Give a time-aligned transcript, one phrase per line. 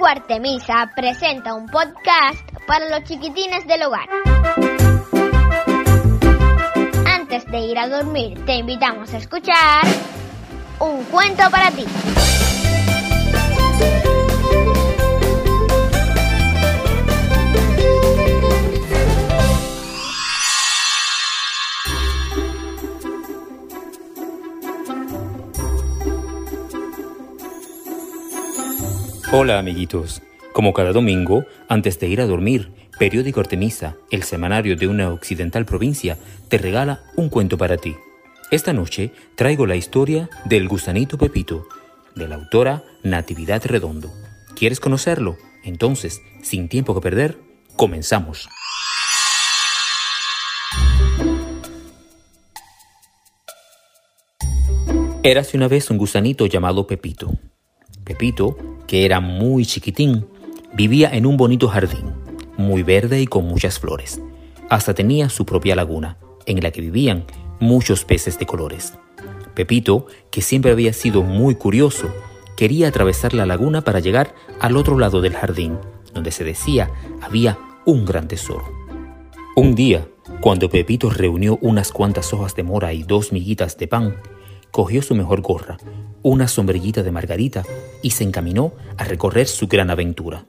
[0.00, 4.08] Albergue Artemisa presenta un podcast para los chiquitines del hogar.
[7.06, 9.82] Antes de ir a dormir, te invitamos a escuchar
[10.78, 11.84] un cuento para ti.
[29.32, 30.22] Hola amiguitos.
[30.52, 35.64] Como cada domingo, antes de ir a dormir, Periódico Artemisa, el semanario de una occidental
[35.64, 37.94] provincia, te regala un cuento para ti.
[38.50, 41.68] Esta noche traigo la historia del gusanito Pepito,
[42.16, 44.10] de la autora Natividad Redondo.
[44.56, 45.36] ¿Quieres conocerlo?
[45.62, 47.38] Entonces, sin tiempo que perder,
[47.76, 48.48] comenzamos.
[55.22, 57.30] Érase una vez un gusanito llamado Pepito.
[58.10, 58.56] Pepito
[58.88, 60.26] que era muy chiquitín,
[60.74, 62.12] vivía en un bonito jardín,
[62.56, 64.20] muy verde y con muchas flores.
[64.68, 67.24] Hasta tenía su propia laguna, en la que vivían
[67.60, 68.94] muchos peces de colores.
[69.54, 72.12] Pepito, que siempre había sido muy curioso,
[72.56, 75.78] quería atravesar la laguna para llegar al otro lado del jardín,
[76.12, 76.90] donde se decía
[77.22, 78.64] había un gran tesoro.
[79.54, 80.08] Un día,
[80.40, 84.16] cuando Pepito reunió unas cuantas hojas de mora y dos miguitas de pan,
[84.70, 85.78] cogió su mejor gorra,
[86.22, 87.64] una sombrillita de margarita
[88.02, 90.46] y se encaminó a recorrer su gran aventura.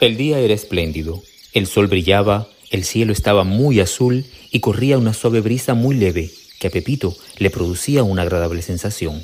[0.00, 5.12] El día era espléndido, el sol brillaba, el cielo estaba muy azul y corría una
[5.12, 9.22] suave brisa muy leve que a Pepito le producía una agradable sensación.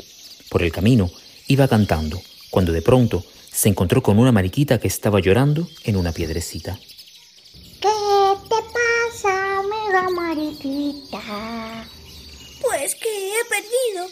[0.48, 1.10] Por el camino
[1.46, 2.20] iba cantando,
[2.50, 6.78] cuando de pronto se encontró con una mariquita que estaba llorando en una piedrecita.
[7.80, 7.88] ¿Qué
[8.48, 11.86] te pasa, amiga mariquita?
[12.60, 14.08] Pues que he perdido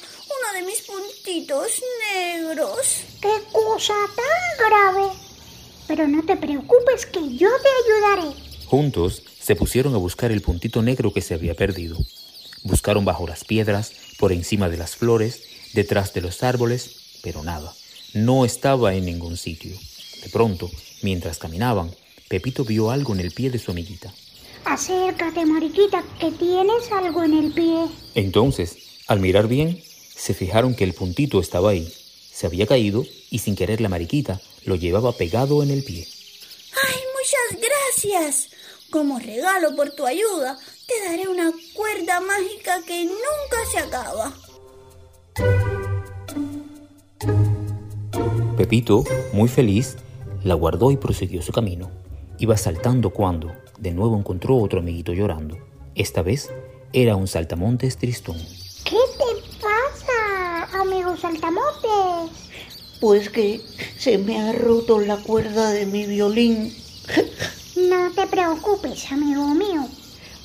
[0.67, 1.83] mis puntitos
[2.15, 3.03] negros.
[3.21, 5.13] ¡Qué cosa tan grave!
[5.87, 8.37] Pero no te preocupes que yo te ayudaré.
[8.67, 11.99] Juntos se pusieron a buscar el puntito negro que se había perdido.
[12.63, 17.75] Buscaron bajo las piedras, por encima de las flores, detrás de los árboles, pero nada.
[18.15, 19.77] No estaba en ningún sitio.
[20.23, 20.71] De pronto,
[21.03, 21.91] mientras caminaban,
[22.29, 24.13] Pepito vio algo en el pie de su amiguita.
[24.65, 27.87] Acércate, mariquita, que tienes algo en el pie.
[28.15, 28.77] Entonces,
[29.09, 29.83] al mirar bien,
[30.15, 31.93] se fijaron que el puntito estaba ahí.
[32.33, 36.07] Se había caído y sin querer la mariquita lo llevaba pegado en el pie.
[36.87, 38.49] ¡Ay, muchas gracias!
[38.91, 44.37] Como regalo por tu ayuda, te daré una cuerda mágica que nunca se acaba.
[48.57, 49.97] Pepito, muy feliz,
[50.45, 51.91] la guardó y prosiguió su camino.
[52.39, 55.57] Iba saltando cuando, de nuevo, encontró otro amiguito llorando.
[55.95, 56.51] Esta vez
[56.93, 58.37] era un saltamontes tristón.
[61.13, 62.39] ¿Qué te pasa, amigo saltamontes?
[63.01, 63.61] Pues que
[63.99, 66.75] se me ha roto la cuerda de mi violín.
[67.77, 69.87] No te preocupes, amigo mío.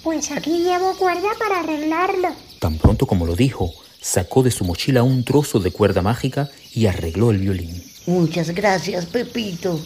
[0.03, 2.29] Pues aquí llevo cuerda para arreglarlo.
[2.59, 6.87] Tan pronto como lo dijo, sacó de su mochila un trozo de cuerda mágica y
[6.87, 7.83] arregló el violín.
[8.05, 9.79] Muchas gracias, Pepito.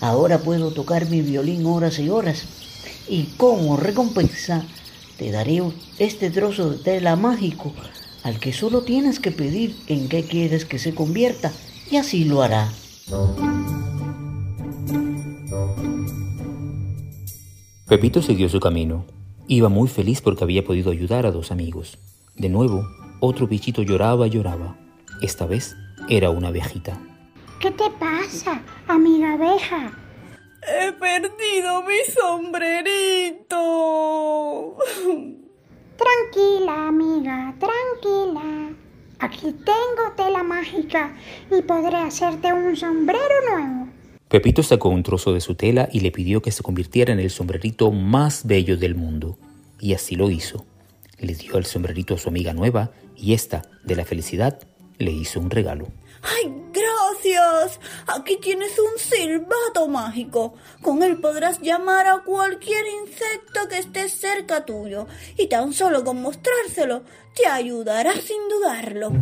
[0.00, 2.44] Ahora puedo tocar mi violín horas y horas.
[3.08, 4.64] Y como recompensa,
[5.18, 5.62] te daré
[5.98, 7.72] este trozo de tela mágico
[8.26, 11.52] al que solo tienes que pedir en qué quieres que se convierta
[11.88, 12.68] y así lo hará.
[17.86, 19.04] Pepito siguió su camino.
[19.46, 21.98] Iba muy feliz porque había podido ayudar a dos amigos.
[22.34, 22.84] De nuevo,
[23.20, 24.76] otro bichito lloraba y lloraba.
[25.22, 25.76] Esta vez
[26.08, 27.00] era una abejita.
[27.60, 29.92] ¿Qué te pasa, amiga abeja?
[30.66, 33.25] He perdido mi sombrerito.
[39.36, 41.14] Aquí tengo tela mágica
[41.50, 43.88] y podré hacerte un sombrero nuevo.
[44.28, 47.28] Pepito sacó un trozo de su tela y le pidió que se convirtiera en el
[47.28, 49.36] sombrerito más bello del mundo.
[49.78, 50.64] Y así lo hizo.
[51.18, 54.58] Le dio el sombrerito a su amiga nueva y ésta, de la felicidad,
[54.96, 55.88] le hizo un regalo.
[56.22, 56.50] ¡Ay,
[57.26, 57.80] gracias!
[58.06, 60.54] Aquí tienes un silbato mágico.
[60.82, 65.06] Con él podrás llamar a cualquier insecto que esté cerca tuyo.
[65.36, 67.02] Y tan solo con mostrárselo,
[67.34, 69.12] te ayudará sin dudarlo.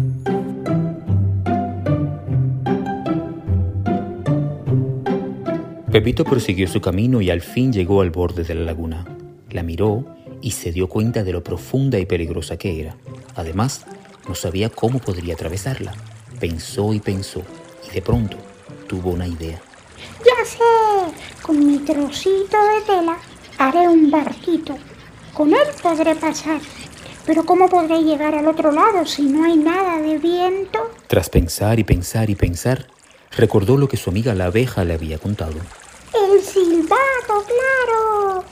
[5.90, 9.04] Pepito prosiguió su camino y al fin llegó al borde de la laguna.
[9.50, 10.04] La miró
[10.42, 12.96] y se dio cuenta de lo profunda y peligrosa que era.
[13.36, 13.86] Además,
[14.28, 15.92] no sabía cómo podría atravesarla.
[16.40, 17.44] Pensó y pensó
[17.86, 18.36] y de pronto
[18.86, 19.60] tuvo una idea.
[20.24, 20.58] Ya sé,
[21.42, 23.16] con mi trocito de tela
[23.58, 24.76] haré un barquito.
[25.32, 26.60] Con él podré pasar.
[27.26, 30.90] Pero ¿cómo podré llegar al otro lado si no hay nada de viento?
[31.06, 32.86] Tras pensar y pensar y pensar,
[33.36, 35.54] recordó lo que su amiga la abeja le había contado.
[36.12, 38.44] El silbato, claro.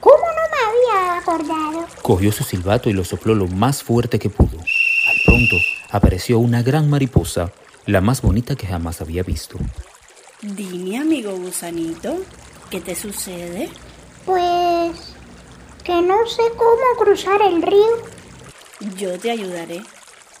[0.00, 1.86] ¿Cómo no me había acordado?
[2.02, 4.58] Cogió su silbato y lo sopló lo más fuerte que pudo.
[4.58, 5.56] Al pronto
[5.90, 7.52] apareció una gran mariposa,
[7.88, 9.56] la más bonita que jamás había visto.
[10.42, 12.18] Dime, amigo gusanito,
[12.70, 13.70] ¿qué te sucede?
[14.26, 15.14] Pues
[15.84, 17.88] que no sé cómo cruzar el río.
[18.98, 19.80] Yo te ayudaré.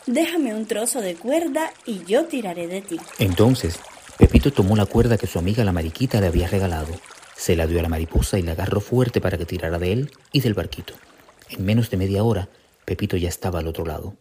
[0.06, 3.00] Déjame un trozo de cuerda y yo tiraré de ti.
[3.18, 3.80] Entonces,
[4.18, 6.92] Pepito tomó la cuerda que su amiga la mariquita le había regalado,
[7.34, 10.10] se la dio a la mariposa y la agarró fuerte para que tirara de él
[10.32, 10.92] y del barquito.
[11.48, 12.50] En menos de media hora,
[12.84, 14.16] Pepito ya estaba al otro lado.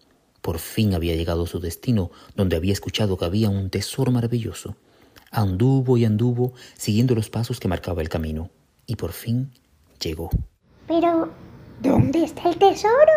[0.48, 4.78] Por fin había llegado a su destino, donde había escuchado que había un tesoro maravilloso.
[5.30, 8.50] Anduvo y anduvo, siguiendo los pasos que marcaba el camino,
[8.86, 9.52] y por fin
[10.00, 10.30] llegó.
[10.88, 11.30] Pero,
[11.82, 13.12] ¿dónde está el tesoro?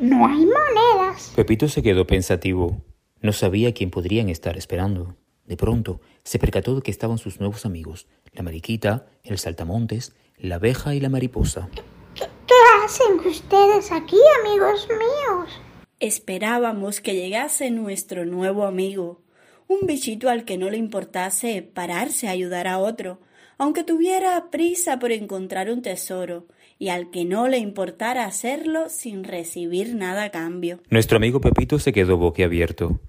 [0.00, 1.32] No hay monedas.
[1.34, 2.80] Pepito se quedó pensativo.
[3.22, 5.16] No sabía quién podrían estar esperando.
[5.46, 10.54] De pronto, se percató de que estaban sus nuevos amigos, la mariquita, el saltamontes, la
[10.54, 11.70] abeja y la mariposa.
[12.14, 12.54] ¿Qué
[12.84, 15.60] hacen ustedes aquí, amigos míos?
[16.00, 19.20] Esperábamos que llegase nuestro nuevo amigo,
[19.66, 23.18] un bichito al que no le importase pararse a ayudar a otro,
[23.58, 26.46] aunque tuviera prisa por encontrar un tesoro,
[26.78, 30.78] y al que no le importara hacerlo sin recibir nada a cambio.
[30.88, 33.00] Nuestro amigo Pepito se quedó boquiabierto.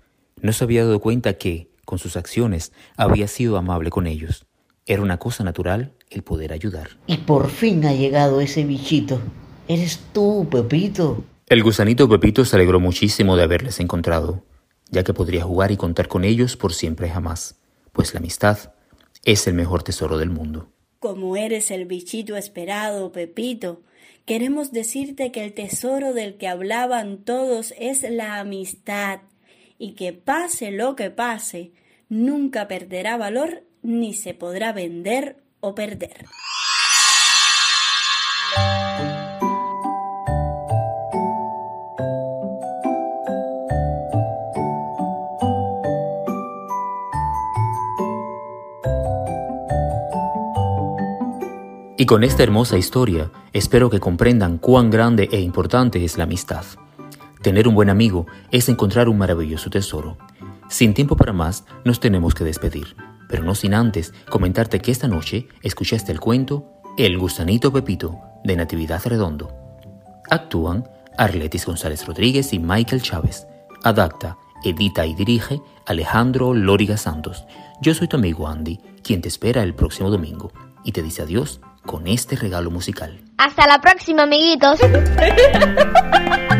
[0.41, 4.47] No se había dado cuenta que, con sus acciones, había sido amable con ellos.
[4.87, 6.89] Era una cosa natural el poder ayudar.
[7.05, 9.21] Y por fin ha llegado ese bichito.
[9.67, 11.23] Eres tú, Pepito.
[11.49, 14.45] El gusanito Pepito se alegró muchísimo de haberles encontrado,
[14.91, 17.59] ya que podría jugar y contar con ellos por siempre jamás,
[17.91, 18.75] pues la amistad
[19.25, 20.71] es el mejor tesoro del mundo.
[20.99, 23.81] Como eres el bichito esperado, Pepito,
[24.25, 29.21] queremos decirte que el tesoro del que hablaban todos es la amistad,
[29.79, 31.71] y que pase lo que pase,
[32.09, 36.25] nunca perderá valor ni se podrá vender o perder.
[52.09, 56.65] Con esta hermosa historia, espero que comprendan cuán grande e importante es la amistad.
[57.43, 60.17] Tener un buen amigo es encontrar un maravilloso tesoro.
[60.69, 62.95] Sin tiempo para más, nos tenemos que despedir,
[63.27, 68.55] pero no sin antes comentarte que esta noche escuchaste el cuento El gusanito Pepito de
[68.55, 69.51] Natividad Redondo.
[70.31, 73.45] Actúan Arletis González Rodríguez y Michael Chávez.
[73.83, 77.45] Adapta, edita y dirige Alejandro Lóriga Santos.
[77.83, 80.51] Yo soy tu amigo Andy, quien te espera el próximo domingo
[80.83, 83.19] y te dice adiós con este regalo musical.
[83.39, 84.79] Hasta la próxima, amiguitos.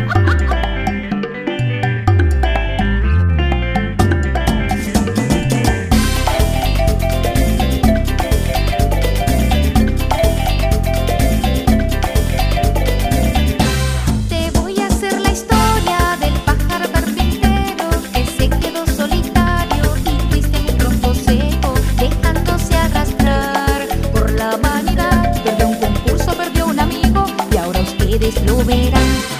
[28.20, 29.39] ustedes lo verán.